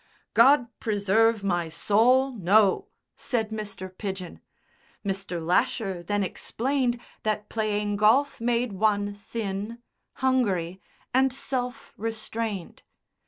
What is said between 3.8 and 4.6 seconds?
Pidgen.